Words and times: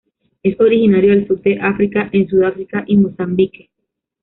Es 0.41 0.59
originario 0.59 1.11
del 1.11 1.27
sur 1.27 1.43
de 1.43 1.59
África 1.61 2.09
en 2.11 2.27
Sudáfrica 2.27 2.83
y 2.87 2.97
Mozambique. 2.97 3.69